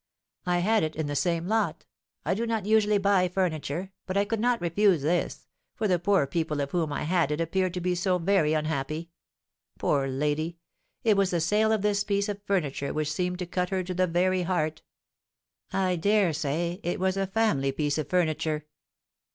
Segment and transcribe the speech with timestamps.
[0.47, 1.85] I had it in the same lot.
[2.25, 6.25] I do not usually buy furniture, but I could not refuse this, for the poor
[6.25, 9.11] people of whom I had it appeared to be so very unhappy!
[9.77, 10.57] Poor lady!
[11.03, 13.93] it was the sale of this piece of furniture which seemed to cut her to
[13.93, 14.81] the very heart.
[15.71, 18.65] I dare say it was a family piece of 'furniture.'"